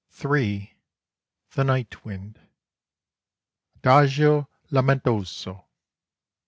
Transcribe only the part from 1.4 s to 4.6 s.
THE NIGHT WIND _Adagio